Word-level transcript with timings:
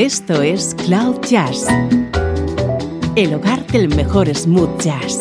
Esto 0.00 0.40
es 0.40 0.74
Cloud 0.86 1.20
Jazz, 1.28 1.66
el 3.16 3.34
hogar 3.34 3.66
del 3.66 3.94
mejor 3.94 4.34
smooth 4.34 4.80
jazz, 4.80 5.20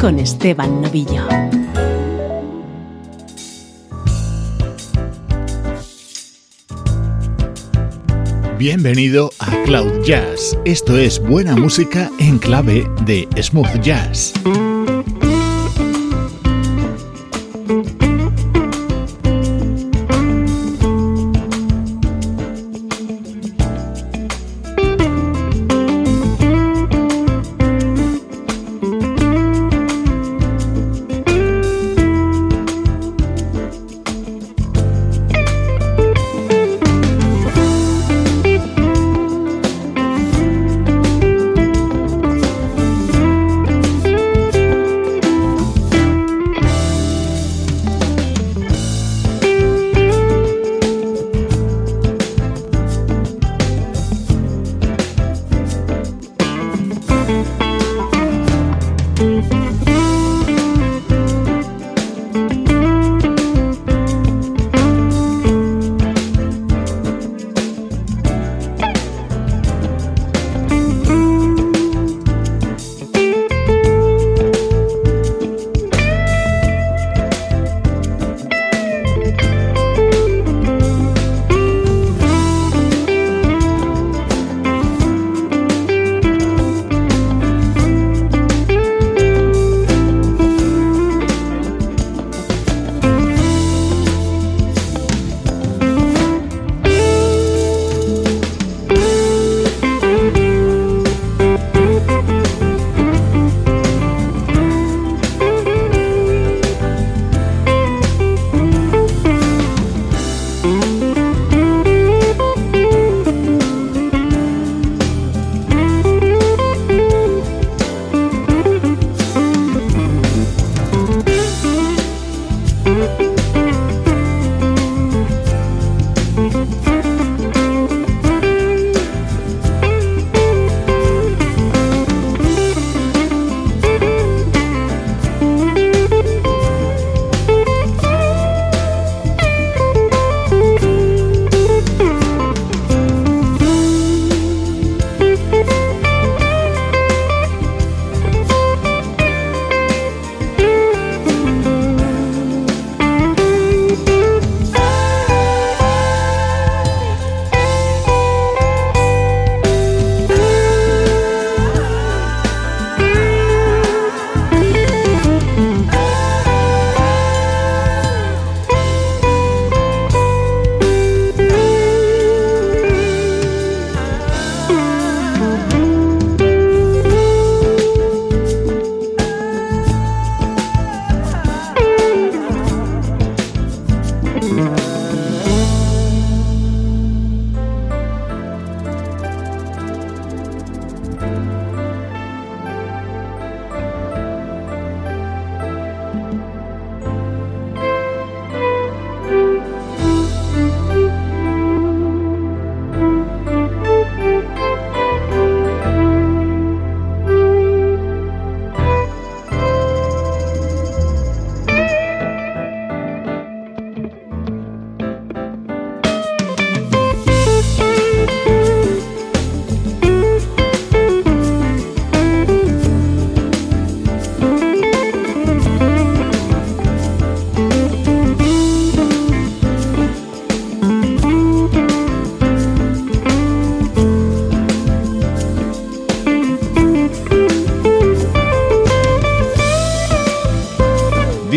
con 0.00 0.18
Esteban 0.18 0.82
Novillo. 0.82 1.28
Bienvenido 8.58 9.30
a 9.38 9.62
Cloud 9.62 10.02
Jazz. 10.02 10.58
Esto 10.64 10.98
es 10.98 11.20
buena 11.20 11.54
música 11.54 12.10
en 12.18 12.40
clave 12.40 12.84
de 13.06 13.28
smooth 13.40 13.80
jazz. 13.80 14.32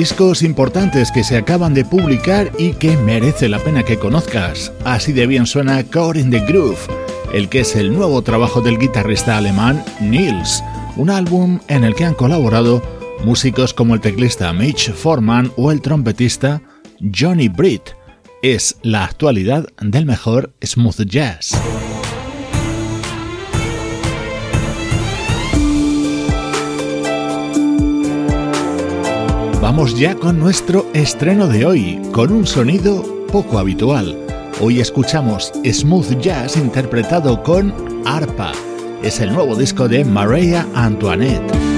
Discos 0.03 0.43
importantes 0.43 1.13
que 1.13 1.23
se 1.23 1.37
acaban 1.37 1.73
de 1.73 1.85
publicar 1.85 2.51
y 2.59 2.73
que 2.73 2.97
merece 2.97 3.47
la 3.47 3.57
pena 3.57 3.83
que 3.83 3.97
conozcas. 3.97 4.73
Así 4.83 5.13
de 5.13 5.25
bien 5.27 5.45
suena 5.45 5.81
Core 5.85 6.19
in 6.19 6.29
the 6.29 6.41
Groove, 6.41 6.77
el 7.31 7.47
que 7.47 7.61
es 7.61 7.73
el 7.77 7.93
nuevo 7.93 8.21
trabajo 8.21 8.59
del 8.59 8.77
guitarrista 8.77 9.37
alemán 9.37 9.81
Nils, 10.01 10.61
un 10.97 11.09
álbum 11.09 11.61
en 11.69 11.85
el 11.85 11.95
que 11.95 12.03
han 12.03 12.15
colaborado 12.15 12.81
músicos 13.23 13.73
como 13.73 13.93
el 13.93 14.01
teclista 14.01 14.51
Mitch 14.51 14.91
Foreman 14.91 15.53
o 15.55 15.71
el 15.71 15.79
trompetista 15.79 16.61
Johnny 17.17 17.47
Britt. 17.47 17.91
Es 18.41 18.75
la 18.81 19.05
actualidad 19.05 19.69
del 19.79 20.05
mejor 20.05 20.51
smooth 20.61 21.05
jazz. 21.05 21.57
Vamos 29.75 29.97
ya 29.97 30.13
con 30.13 30.37
nuestro 30.37 30.85
estreno 30.93 31.47
de 31.47 31.65
hoy, 31.65 31.99
con 32.11 32.31
un 32.31 32.45
sonido 32.45 33.03
poco 33.31 33.57
habitual. 33.57 34.15
Hoy 34.61 34.79
escuchamos 34.79 35.51
smooth 35.65 36.19
jazz 36.19 36.57
interpretado 36.57 37.41
con 37.41 37.73
arpa. 38.05 38.51
Es 39.01 39.19
el 39.19 39.33
nuevo 39.33 39.55
disco 39.55 39.87
de 39.87 40.05
Maria 40.05 40.67
Antoinette. 40.75 41.72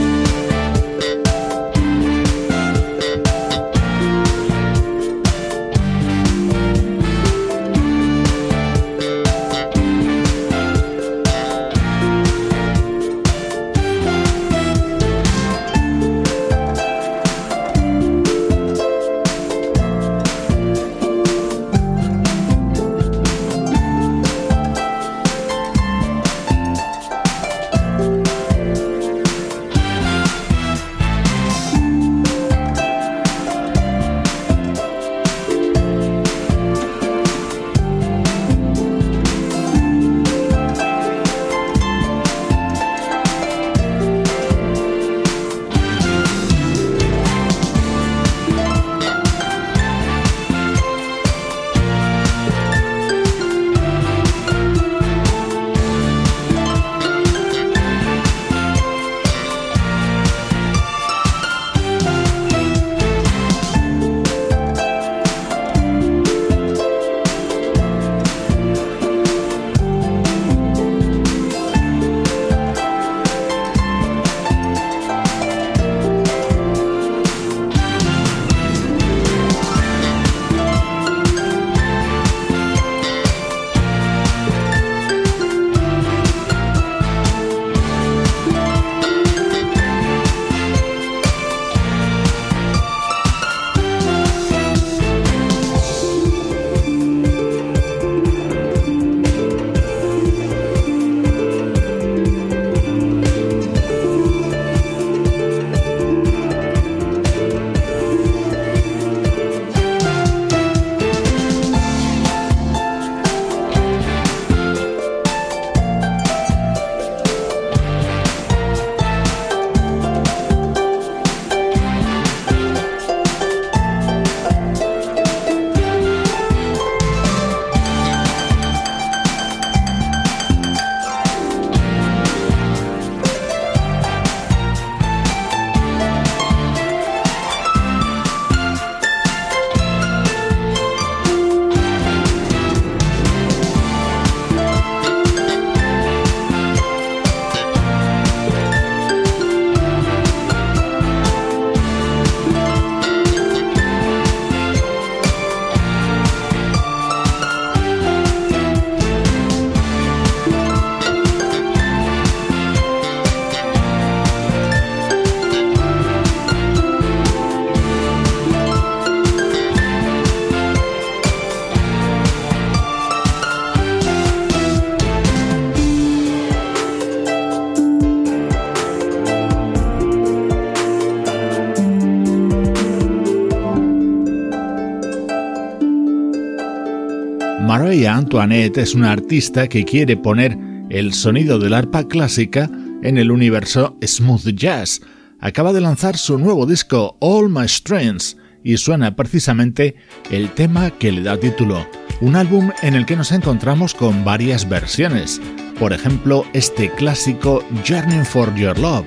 Antoinette 188.08 188.78
es 188.78 188.94
una 188.94 189.12
artista 189.12 189.68
que 189.68 189.86
quiere 189.86 190.18
poner 190.18 190.58
el 190.90 191.14
sonido 191.14 191.60
del 191.60 191.74
arpa 191.74 192.08
clásica 192.08 192.70
en 193.04 193.18
el 193.18 193.32
universo 193.32 193.98
smooth 194.06 194.50
jazz. 194.54 195.02
Acaba 195.40 195.74
de 195.74 195.82
lanzar 195.82 196.18
su 196.18 196.38
nuevo 196.38 196.66
disco 196.66 197.18
All 197.20 197.50
My 197.50 197.68
Strengths 197.68 198.38
y 198.64 198.78
suena 198.78 199.16
precisamente 199.16 199.96
el 200.32 200.50
tema 200.52 200.92
que 200.92 201.12
le 201.12 201.22
da 201.22 201.38
título, 201.38 201.88
un 202.22 202.36
álbum 202.36 202.72
en 202.82 202.96
el 202.96 203.06
que 203.06 203.16
nos 203.16 203.32
encontramos 203.32 203.94
con 203.94 204.26
varias 204.26 204.68
versiones, 204.68 205.40
por 205.80 205.94
ejemplo 205.94 206.46
este 206.54 206.90
clásico 206.92 207.64
Journey 207.88 208.26
for 208.26 208.54
Your 208.56 208.78
Love, 208.80 209.06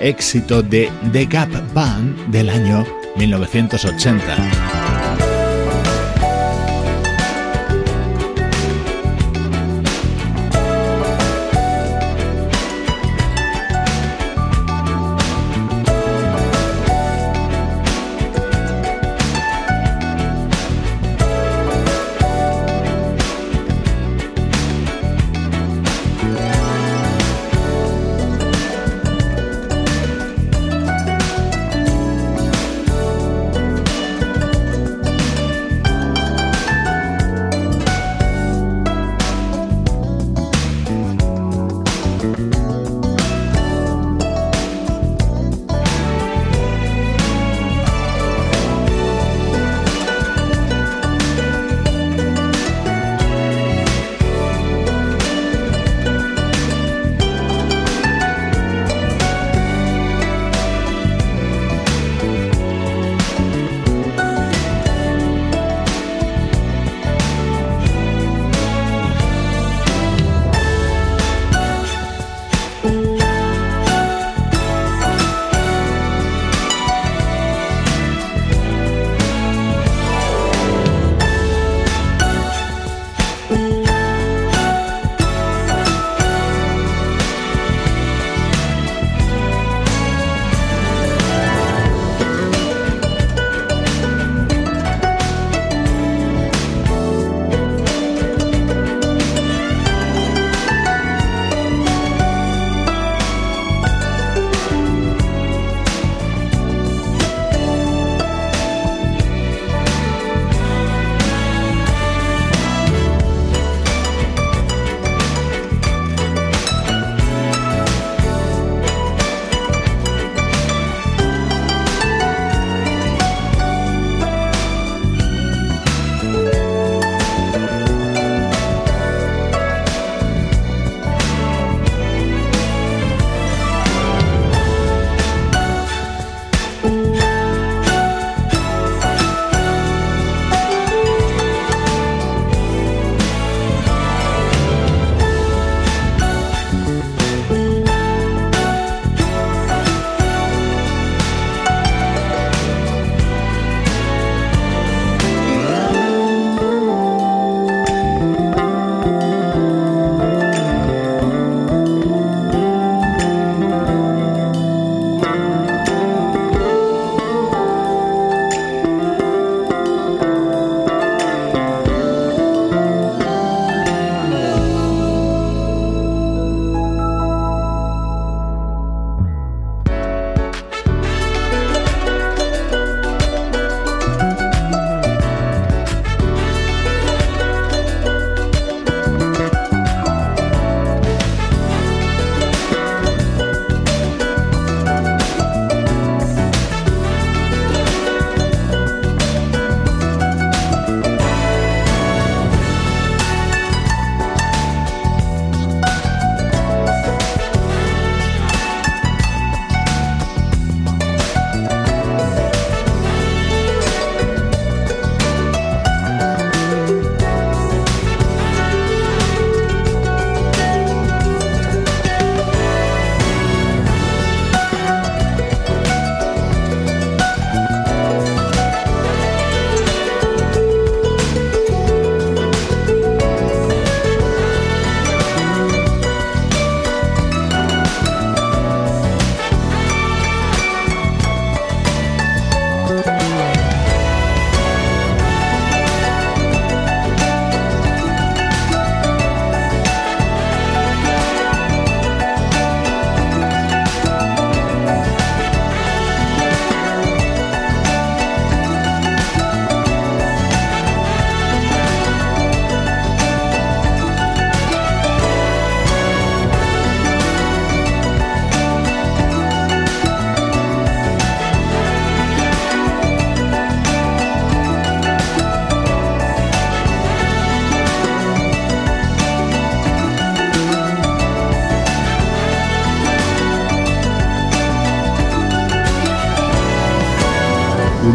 éxito 0.00 0.62
de 0.62 0.90
The 1.12 1.24
Gap 1.26 1.50
Band 1.74 2.30
del 2.30 2.50
año 2.50 2.84
1980. 3.16 4.97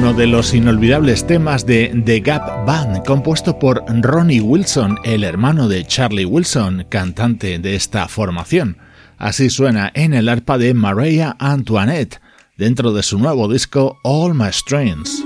Uno 0.04 0.14
de 0.14 0.28
los 0.28 0.54
inolvidables 0.54 1.26
temas 1.26 1.66
de 1.66 2.04
The 2.04 2.20
Gap 2.20 2.66
Band, 2.66 3.06
compuesto 3.06 3.58
por 3.58 3.86
Ronnie 3.88 4.42
Wilson, 4.42 4.98
el 5.06 5.24
hermano 5.24 5.70
de 5.70 5.86
Charlie 5.86 6.26
Wilson, 6.26 6.86
cantante 6.90 7.58
de 7.58 7.76
esta 7.76 8.10
formación. 8.10 8.76
Así 9.18 9.50
suena 9.50 9.94
en 9.96 10.14
el 10.14 10.28
arpa 10.28 10.58
de 10.58 10.74
Maria 10.74 11.38
Antoinette, 11.40 12.20
dentro 12.58 12.92
de 12.92 13.02
su 13.02 13.18
nuevo 13.18 13.48
disco 13.48 13.98
All 14.04 14.34
My 14.34 14.52
Strings. 14.52 15.24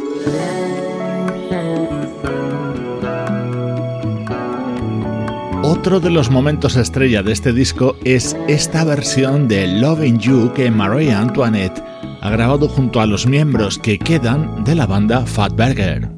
Otro 5.63 6.00
de 6.00 6.12
los 6.12 6.29
momentos 6.29 6.75
estrella 6.75 7.24
de 7.24 7.31
este 7.34 7.51
disco 7.51 7.98
es 8.05 8.38
esta 8.48 8.84
versión 8.84 9.48
de 9.48 9.67
Loving 9.67 10.19
You 10.19 10.53
que 10.53 10.69
Marie 10.69 11.13
Antoinette 11.13 11.81
ha 12.22 12.30
grabado 12.30 12.68
junto 12.68 13.02
a 13.02 13.06
los 13.06 13.28
miembros 13.28 13.78
que 13.78 14.00
quedan 14.00 14.64
de 14.64 14.76
la 14.76 14.86
banda 14.86 15.26
Fatburger. 15.26 16.10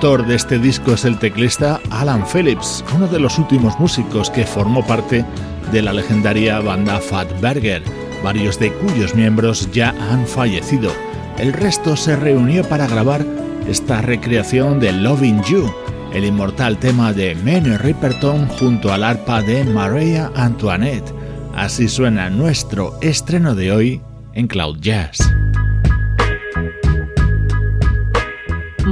De 0.00 0.36
este 0.36 0.60
disco 0.60 0.92
es 0.92 1.04
el 1.04 1.18
teclista 1.18 1.80
Alan 1.90 2.24
Phillips, 2.24 2.84
uno 2.94 3.08
de 3.08 3.18
los 3.18 3.36
últimos 3.36 3.80
músicos 3.80 4.30
que 4.30 4.46
formó 4.46 4.86
parte 4.86 5.24
de 5.72 5.82
la 5.82 5.92
legendaria 5.92 6.60
banda 6.60 7.00
Fatberger, 7.00 7.82
varios 8.22 8.60
de 8.60 8.72
cuyos 8.74 9.16
miembros 9.16 9.68
ya 9.72 9.92
han 10.08 10.24
fallecido. 10.24 10.92
El 11.36 11.52
resto 11.52 11.96
se 11.96 12.14
reunió 12.14 12.62
para 12.62 12.86
grabar 12.86 13.26
esta 13.66 14.00
recreación 14.00 14.78
de 14.78 14.92
Loving 14.92 15.42
You, 15.42 15.68
el 16.14 16.24
inmortal 16.24 16.78
tema 16.78 17.12
de 17.12 17.34
Manny 17.34 17.76
Ripperton 17.76 18.46
junto 18.46 18.92
al 18.92 19.02
arpa 19.02 19.42
de 19.42 19.64
Maria 19.64 20.30
Antoinette. 20.36 21.12
Así 21.56 21.88
suena 21.88 22.30
nuestro 22.30 22.96
estreno 23.00 23.56
de 23.56 23.72
hoy 23.72 24.00
en 24.34 24.46
Cloud 24.46 24.78
Jazz. 24.78 25.27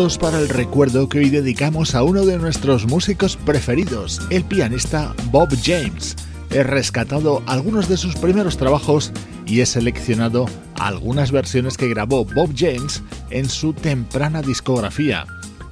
Para 0.00 0.38
el 0.38 0.48
recuerdo 0.48 1.10
que 1.10 1.18
hoy 1.18 1.28
dedicamos 1.28 1.94
a 1.94 2.02
uno 2.02 2.24
de 2.24 2.38
nuestros 2.38 2.86
músicos 2.86 3.36
preferidos, 3.36 4.18
el 4.30 4.44
pianista 4.44 5.14
Bob 5.30 5.50
James. 5.62 6.16
He 6.50 6.62
rescatado 6.62 7.42
algunos 7.46 7.86
de 7.86 7.98
sus 7.98 8.16
primeros 8.16 8.56
trabajos 8.56 9.12
y 9.44 9.60
he 9.60 9.66
seleccionado 9.66 10.46
algunas 10.78 11.32
versiones 11.32 11.76
que 11.76 11.90
grabó 11.90 12.24
Bob 12.24 12.54
James 12.56 13.02
en 13.28 13.50
su 13.50 13.74
temprana 13.74 14.40
discografía. 14.40 15.26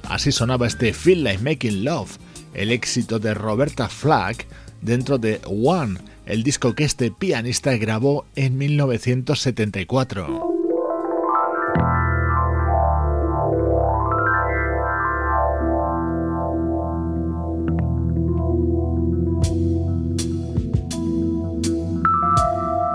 Así 0.07 0.31
sonaba 0.31 0.67
este 0.67 0.93
Feel 0.93 1.23
Like 1.23 1.41
Making 1.41 1.83
Love, 1.83 2.17
el 2.53 2.71
éxito 2.71 3.17
de 3.17 3.33
Roberta 3.33 3.89
Flack 3.89 4.45
dentro 4.83 5.17
de 5.17 5.41
One, 5.47 5.97
el 6.27 6.43
disco 6.43 6.75
que 6.75 6.83
este 6.83 7.09
pianista 7.09 7.75
grabó 7.77 8.27
en 8.35 8.59
1974. 8.59 10.58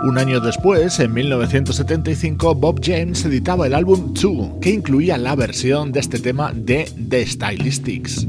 Un 0.04 0.18
año 0.18 0.38
después, 0.38 1.00
en 1.00 1.14
1975, 1.14 2.54
Bob 2.56 2.78
James 2.84 3.24
editaba 3.24 3.66
el 3.66 3.72
álbum 3.72 4.12
Two, 4.12 4.58
que 4.60 4.68
incluía 4.68 5.16
la 5.16 5.34
versión 5.34 5.92
de 5.92 6.00
este 6.00 6.18
tema 6.18 6.52
de 6.52 6.86
The 7.08 7.26
Stylistics. 7.26 8.26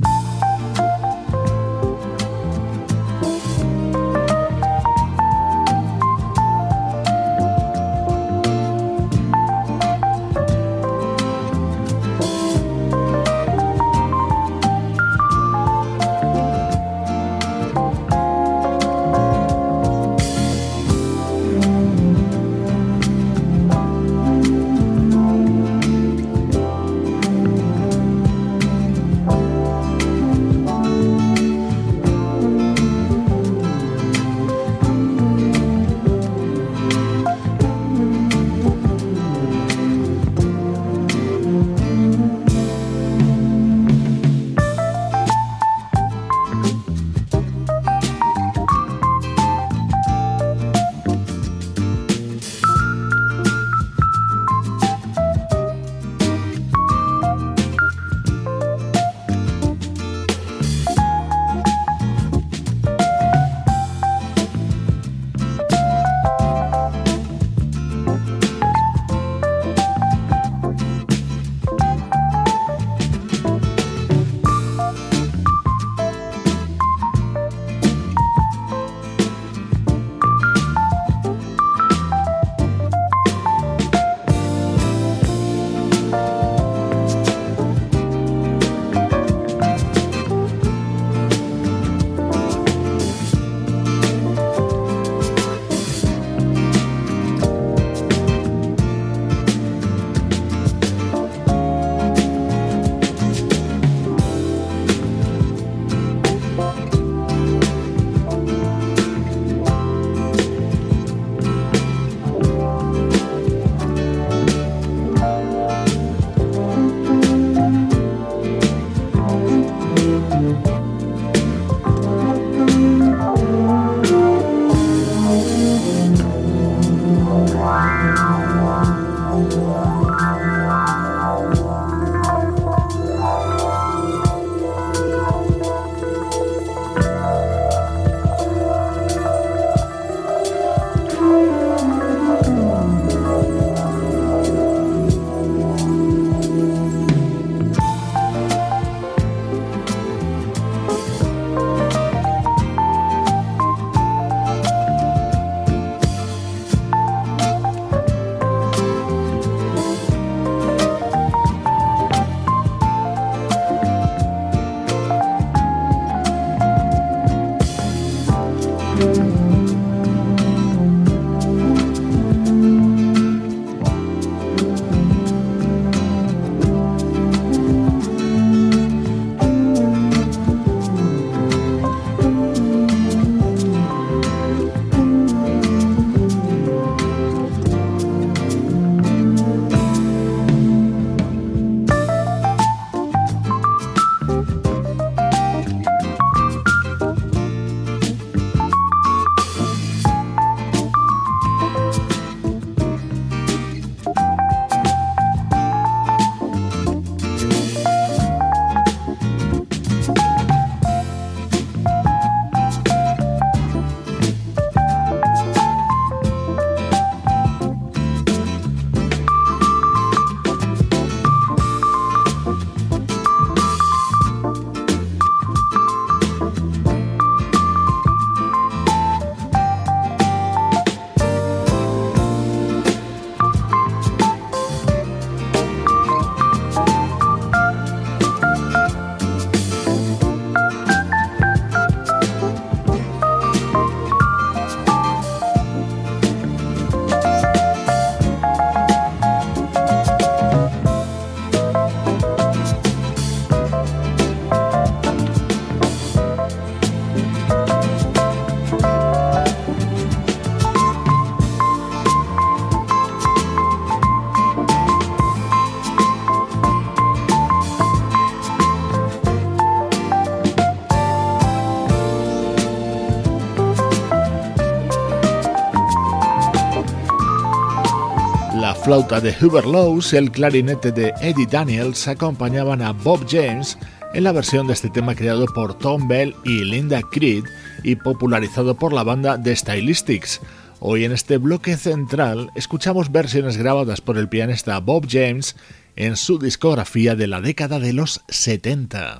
Flauta 278.86 279.20
de 279.20 279.36
Hubert 279.42 279.66
Lowes 279.66 280.14
y 280.14 280.18
el 280.18 280.30
clarinete 280.30 280.92
de 280.92 281.12
Eddie 281.20 281.48
Daniels 281.48 282.08
acompañaban 282.08 282.84
a 282.84 282.92
Bob 282.92 283.26
James 283.28 283.80
en 284.14 284.24
la 284.24 284.32
versión 284.32 284.68
de 284.68 284.74
este 284.74 284.92
tema 284.92 285.16
creado 285.16 285.48
por 285.48 285.76
Tom 285.80 286.08
Bell 286.08 286.36
y 286.44 286.64
Linda 286.64 287.02
Creed 287.02 287.46
y 287.82 287.96
popularizado 287.96 288.76
por 288.76 288.94
la 288.94 289.02
banda 289.02 289.42
The 289.42 289.56
Stylistics. 289.56 290.40
Hoy 290.80 291.04
en 291.04 291.14
este 291.14 291.38
bloque 291.38 291.78
central 291.78 292.52
escuchamos 292.54 293.12
versiones 293.12 293.58
grabadas 293.58 294.02
por 294.02 294.20
el 294.20 294.30
pianista 294.30 294.78
Bob 294.78 295.08
James 295.10 295.56
en 295.96 296.16
su 296.16 296.38
discografía 296.38 297.16
de 297.16 297.26
la 297.26 297.42
década 297.42 297.80
de 297.80 297.92
los 297.92 298.22
70. 298.28 299.18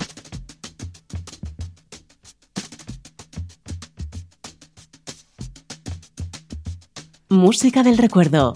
Música 7.30 7.82
del 7.82 7.98
recuerdo 7.98 8.56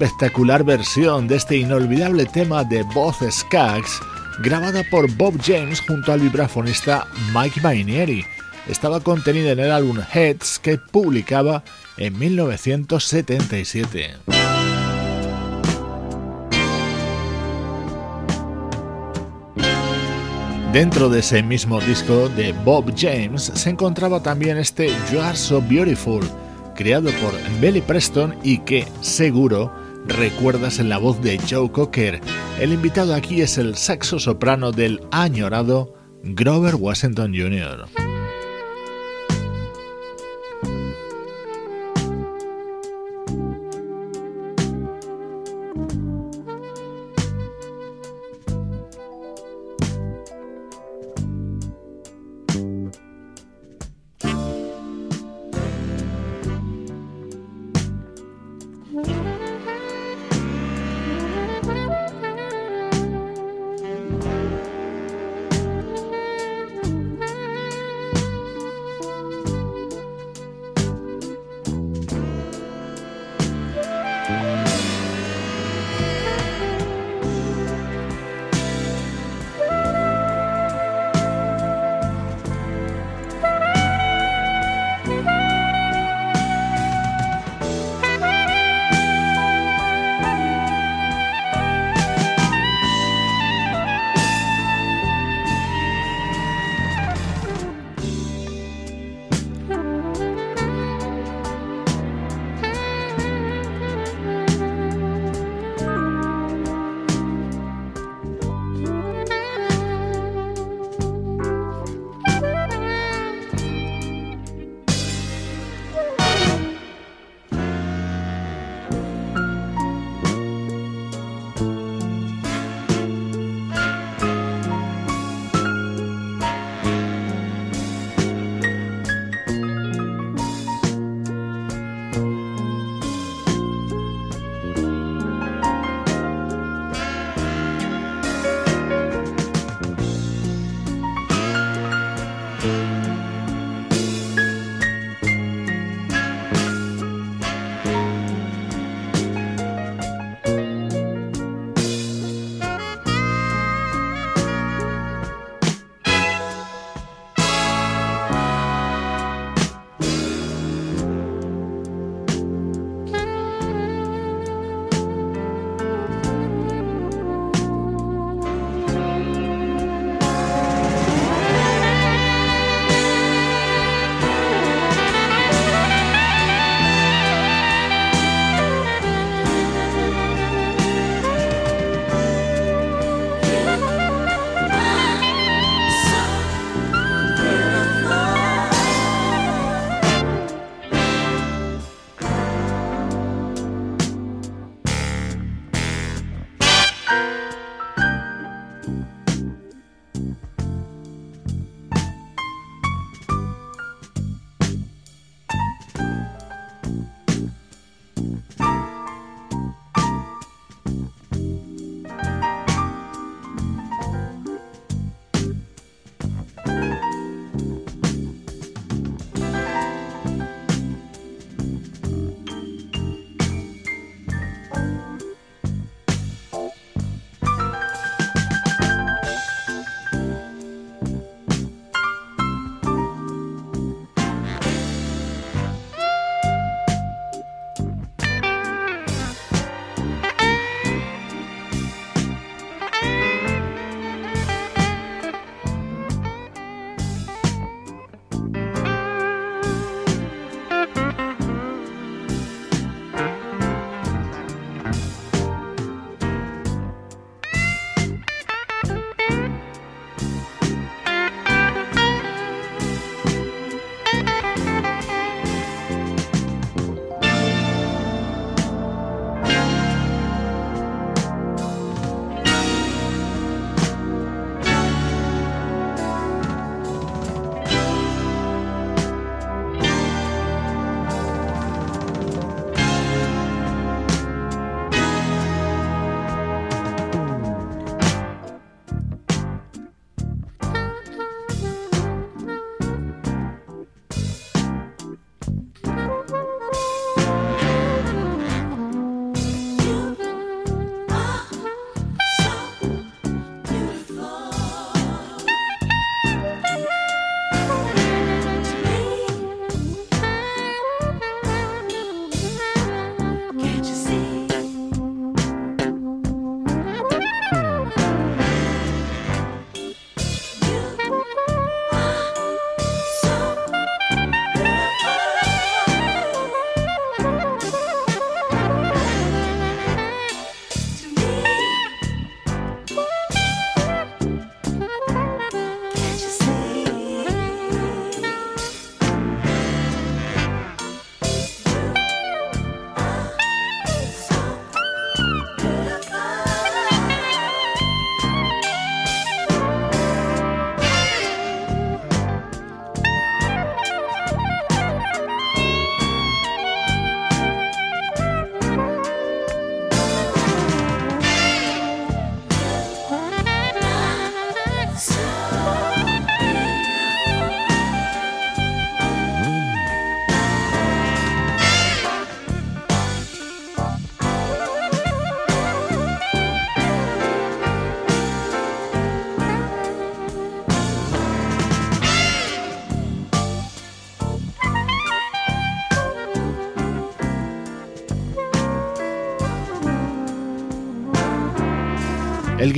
Espectacular 0.00 0.62
versión 0.62 1.26
de 1.26 1.34
este 1.34 1.56
inolvidable 1.56 2.24
tema 2.24 2.62
de 2.62 2.84
voz 2.84 3.16
Skaggs 3.28 4.00
grabada 4.38 4.84
por 4.88 5.12
Bob 5.16 5.34
James 5.44 5.80
junto 5.80 6.12
al 6.12 6.20
vibrafonista 6.20 7.08
Mike 7.34 7.60
Mainieri. 7.60 8.24
Estaba 8.68 9.00
contenida 9.00 9.50
en 9.50 9.58
el 9.58 9.72
álbum 9.72 9.98
Heads 9.98 10.60
que 10.60 10.78
publicaba 10.78 11.64
en 11.96 12.16
1977. 12.16 14.14
Dentro 20.72 21.08
de 21.08 21.18
ese 21.18 21.42
mismo 21.42 21.80
disco 21.80 22.28
de 22.28 22.52
Bob 22.52 22.94
James 22.96 23.50
se 23.52 23.70
encontraba 23.70 24.22
también 24.22 24.58
este 24.58 24.92
You 25.10 25.20
Are 25.20 25.36
So 25.36 25.60
Beautiful, 25.60 26.22
creado 26.76 27.10
por 27.20 27.32
Billy 27.60 27.80
Preston 27.80 28.36
y 28.44 28.58
que, 28.58 28.86
seguro, 29.00 29.87
recuerdas 30.06 30.78
en 30.78 30.88
la 30.88 30.98
voz 30.98 31.20
de 31.22 31.38
Joe 31.38 31.70
Cocker. 31.70 32.20
El 32.60 32.72
invitado 32.72 33.14
aquí 33.14 33.40
es 33.40 33.58
el 33.58 33.76
saxo 33.76 34.18
soprano 34.18 34.72
del 34.72 35.00
añorado 35.10 35.94
Grover 36.22 36.74
Washington 36.74 37.32
Jr. 37.34 38.07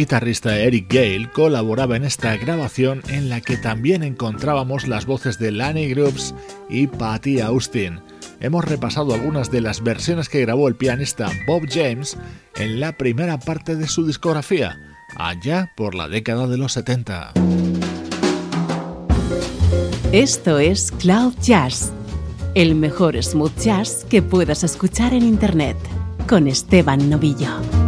guitarrista 0.01 0.57
Eric 0.57 0.91
Gale 0.91 1.31
colaboraba 1.31 1.95
en 1.95 2.05
esta 2.05 2.35
grabación 2.39 3.03
en 3.09 3.29
la 3.29 3.43
que 3.43 3.59
también 3.59 4.03
encontrábamos 4.03 4.89
las 4.89 5.05
voces 5.05 5.39
de 5.39 5.53
Lanny 5.53 5.91
Groups 5.91 6.35
y 6.71 6.87
Patty 6.87 7.41
Austin. 7.41 8.01
Hemos 8.41 8.65
repasado 8.65 9.13
algunas 9.13 9.51
de 9.51 9.61
las 9.61 9.83
versiones 9.83 10.31
que 10.31 10.41
grabó 10.41 10.69
el 10.69 10.75
pianista 10.75 11.31
Bob 11.47 11.69
James 11.69 12.17
en 12.57 12.81
la 12.81 12.93
primera 12.93 13.39
parte 13.39 13.77
de 13.77 13.87
su 13.89 14.07
discografía, 14.07 14.81
allá 15.17 15.71
por 15.77 15.95
la 15.95 16.09
década 16.09 16.47
de 16.47 16.57
los 16.57 16.73
70. 16.73 17.35
Esto 20.13 20.59
es 20.59 20.93
Cloud 20.93 21.35
Jazz, 21.43 21.93
el 22.55 22.75
mejor 22.75 23.23
smooth 23.23 23.59
jazz 23.59 24.07
que 24.09 24.23
puedas 24.23 24.65
escuchar 24.65 25.13
en 25.13 25.25
Internet, 25.25 25.77
con 26.27 26.49
Esteban 26.49 27.11
Novillo. 27.11 27.80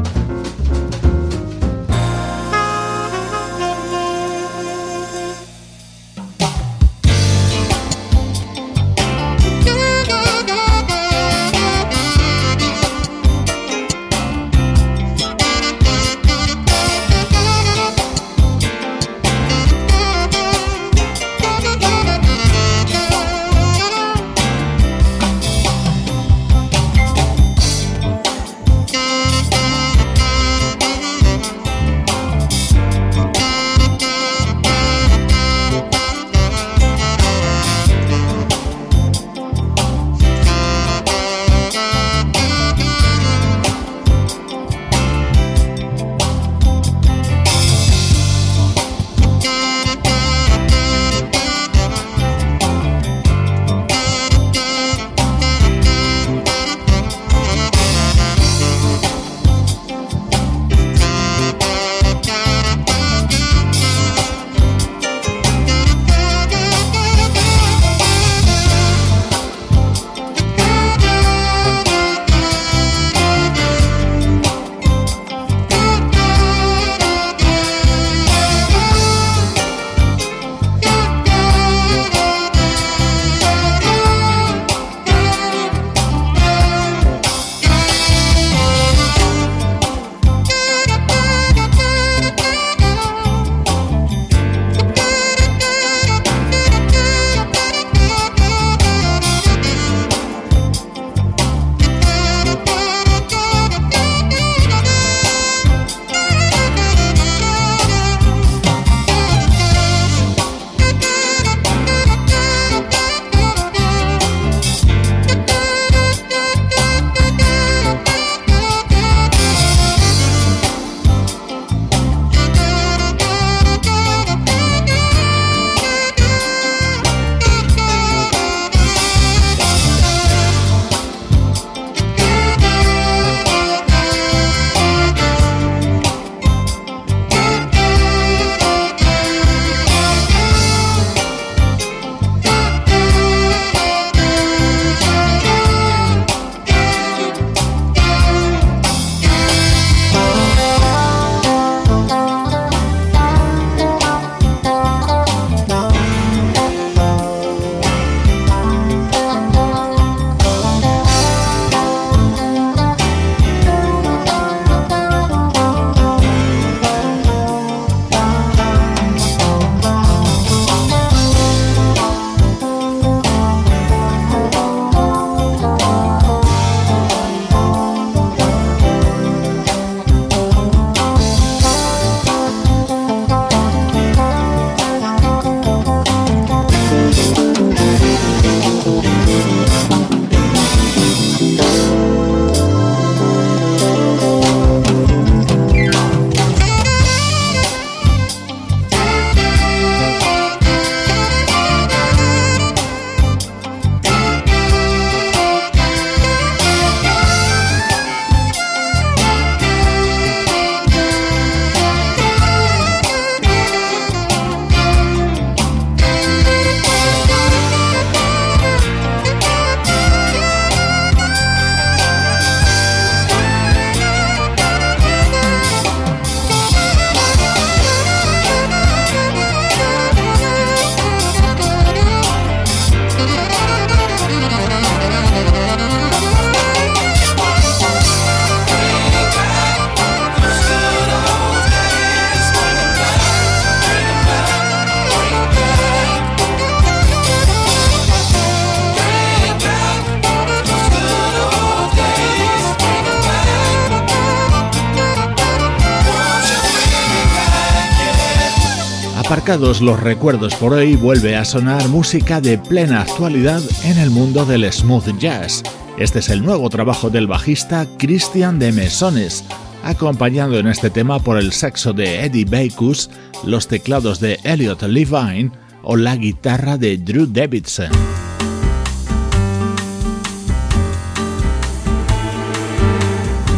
Los 259.62 260.00
recuerdos 260.00 260.56
por 260.56 260.72
hoy, 260.72 260.96
vuelve 260.96 261.36
a 261.36 261.44
sonar 261.44 261.88
música 261.88 262.40
de 262.40 262.58
plena 262.58 263.02
actualidad 263.02 263.62
en 263.84 263.96
el 263.96 264.10
mundo 264.10 264.44
del 264.44 264.70
smooth 264.72 265.16
jazz. 265.18 265.62
Este 265.98 266.18
es 266.18 266.30
el 266.30 266.44
nuevo 266.44 266.68
trabajo 266.68 267.10
del 267.10 267.28
bajista 267.28 267.86
Christian 267.96 268.58
de 268.58 268.72
Mesones, 268.72 269.44
acompañado 269.84 270.58
en 270.58 270.66
este 270.66 270.90
tema 270.90 271.20
por 271.20 271.38
el 271.38 271.52
saxo 271.52 271.92
de 271.92 272.24
Eddie 272.24 272.44
Bacus, 272.44 273.08
los 273.44 273.68
teclados 273.68 274.18
de 274.18 274.40
Elliot 274.42 274.82
Levine 274.82 275.52
o 275.84 275.94
la 275.96 276.16
guitarra 276.16 276.76
de 276.76 276.98
Drew 276.98 277.26
Davidson. 277.26 278.11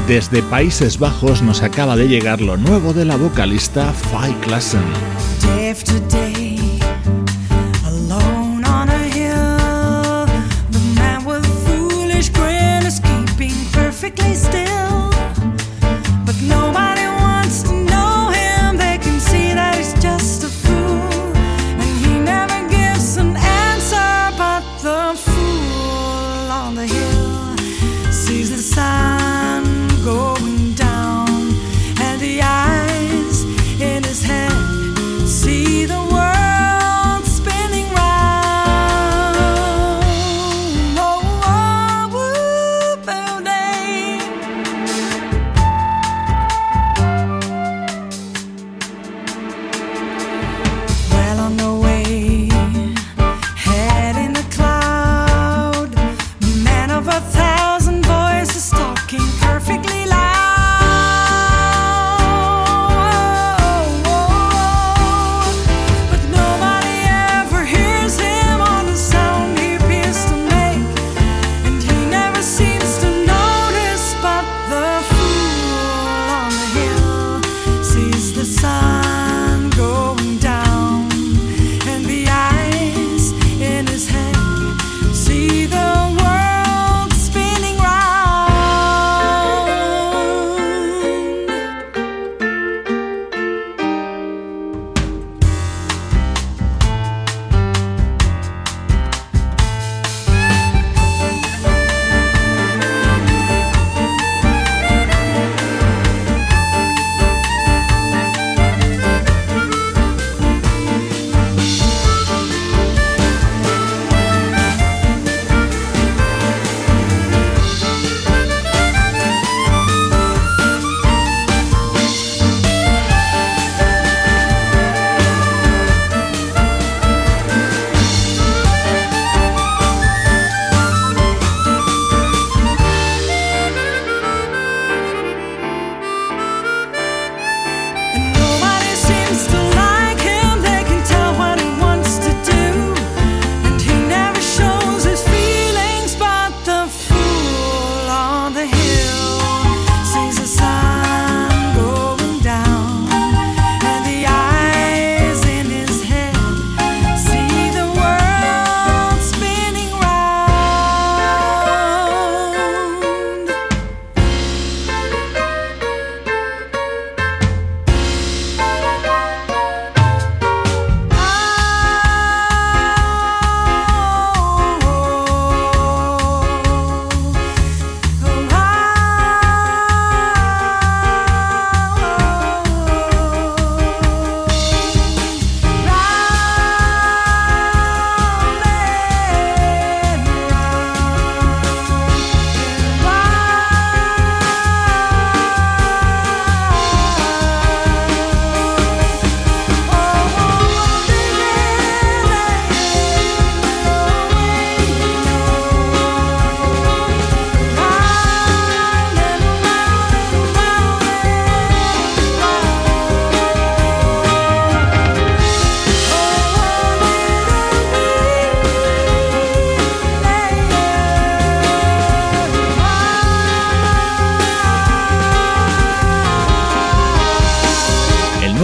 Desde 0.06 0.42
Países 0.42 0.98
Bajos 0.98 1.40
nos 1.40 1.62
acaba 1.62 1.96
de 1.96 2.06
llegar 2.06 2.42
lo 2.42 2.58
nuevo 2.58 2.92
de 2.92 3.06
la 3.06 3.16
vocalista 3.16 3.90
Fai 3.94 4.34
Klassen. 4.40 4.82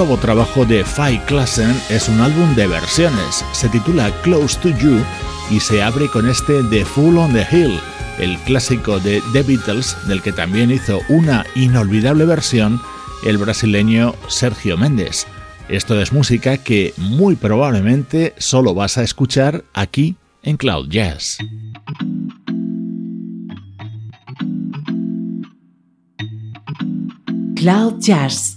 Trabajo 0.09 0.64
de 0.64 0.82
Five 0.82 1.22
Klassen 1.26 1.78
es 1.90 2.09
un 2.09 2.20
álbum 2.20 2.55
de 2.55 2.66
versiones. 2.66 3.44
Se 3.53 3.68
titula 3.68 4.11
Close 4.22 4.59
to 4.61 4.70
You 4.70 4.98
y 5.51 5.61
se 5.61 5.82
abre 5.82 6.09
con 6.09 6.26
este 6.26 6.62
The 6.70 6.86
Fool 6.86 7.18
on 7.18 7.34
the 7.34 7.46
Hill, 7.53 7.78
el 8.18 8.38
clásico 8.38 8.98
de 8.98 9.22
The 9.34 9.42
Beatles, 9.42 9.94
del 10.09 10.22
que 10.22 10.32
también 10.32 10.70
hizo 10.70 11.01
una 11.11 11.44
inolvidable 11.55 12.24
versión 12.24 12.80
el 13.26 13.36
brasileño 13.36 14.14
Sergio 14.26 14.78
Méndez. 14.78 15.26
Esto 15.68 16.01
es 16.01 16.14
música 16.14 16.57
que 16.57 16.94
muy 16.96 17.36
probablemente 17.36 18.32
solo 18.38 18.74
vas 18.74 18.96
a 18.96 19.03
escuchar 19.03 19.64
aquí 19.74 20.16
en 20.42 20.57
Cloud 20.57 20.88
Jazz. 20.88 21.36
Cloud 27.55 27.96
Jazz 27.98 28.57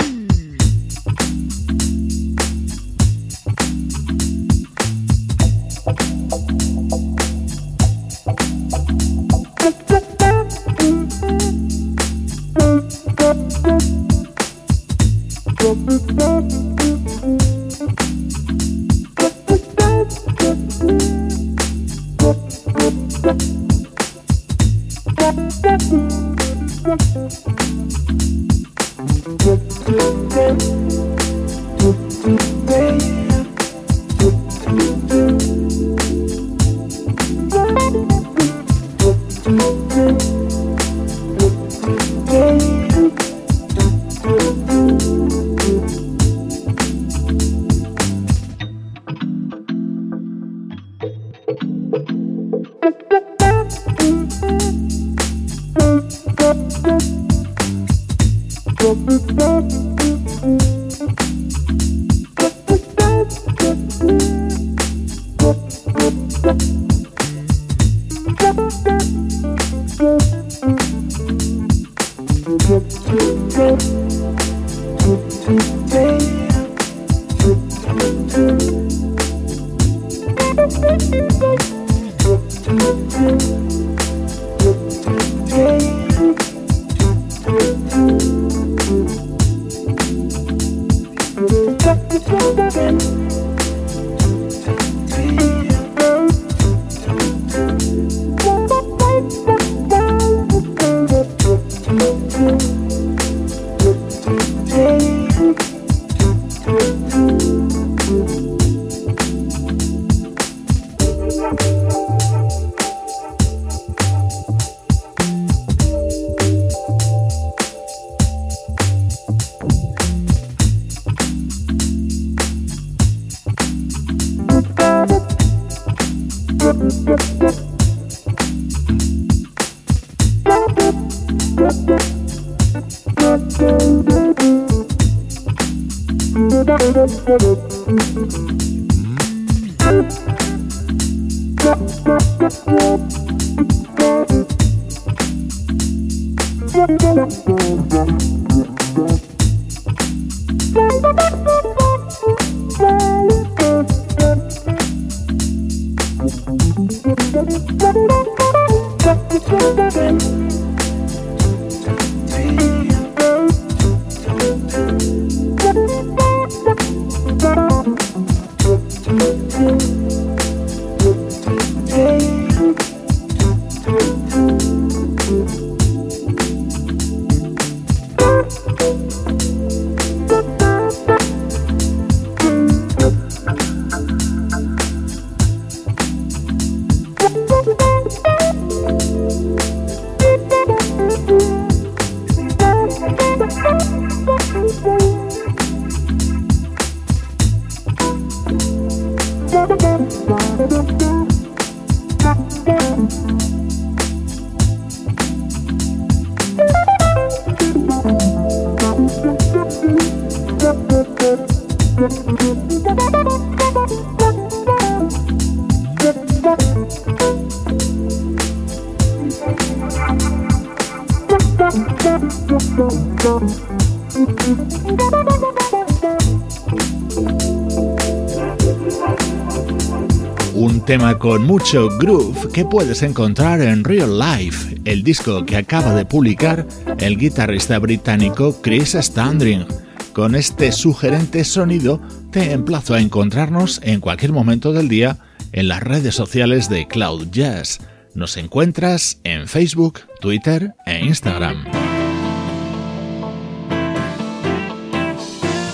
Con 231.21 231.43
mucho 231.43 231.87
groove 231.99 232.51
que 232.51 232.65
puedes 232.65 233.03
encontrar 233.03 233.61
en 233.61 233.83
Real 233.83 234.17
Life, 234.17 234.77
el 234.85 235.03
disco 235.03 235.45
que 235.45 235.55
acaba 235.55 235.93
de 235.93 236.03
publicar 236.03 236.65
el 236.97 237.15
guitarrista 237.15 237.77
británico 237.77 238.59
Chris 238.61 238.97
Standring. 238.99 239.67
Con 240.13 240.33
este 240.33 240.71
sugerente 240.71 241.43
sonido 241.43 242.01
te 242.31 242.53
emplazo 242.53 242.95
a 242.95 242.99
encontrarnos 242.99 243.79
en 243.83 243.99
cualquier 243.99 244.31
momento 244.31 244.73
del 244.73 244.89
día 244.89 245.19
en 245.51 245.67
las 245.67 245.83
redes 245.83 246.15
sociales 246.15 246.69
de 246.69 246.87
Cloud 246.87 247.27
Jazz. 247.29 247.81
Nos 248.15 248.35
encuentras 248.37 249.19
en 249.23 249.47
Facebook, 249.47 249.99
Twitter 250.21 250.73
e 250.87 251.05
Instagram. 251.05 251.80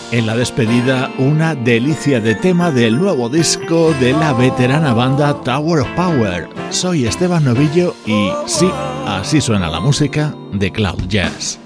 En 0.10 0.26
la 0.26 0.38
despedida, 0.38 1.12
una 1.18 1.54
delicia 1.54 2.22
de 2.22 2.34
tema 2.34 2.72
del 2.72 2.98
nuevo 2.98 3.28
disco 3.28 3.94
de 4.00 4.14
la 4.14 4.32
veterana 4.32 4.94
banda 4.94 5.34
Tower 5.42 5.82
of 5.82 5.90
Power. 5.98 6.48
Soy 6.70 7.06
Esteban 7.06 7.44
Novillo 7.44 7.94
y 8.06 8.30
sí, 8.46 8.72
así 9.06 9.42
suena 9.42 9.70
la 9.70 9.82
música 9.82 10.34
de 10.54 10.72
Cloud 10.72 11.04
Jazz. 11.10 11.60